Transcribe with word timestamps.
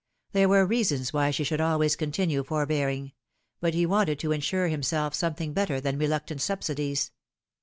There 0.31 0.49
were 0.49 0.65
reasons 0.65 1.13
why 1.13 1.29
she 1.29 1.43
should 1.43 1.61
always 1.61 1.95
continue 1.95 2.43
forbearing; 2.43 3.11
but 3.59 3.75
he 3.75 3.85
wanted 3.85 4.17
to 4.21 4.31
insure 4.31 4.67
himself 4.67 5.13
something 5.13 5.53
better 5.53 5.79
than 5.79 5.99
reluctant 5.99 6.41
subsidies. 6.41 7.11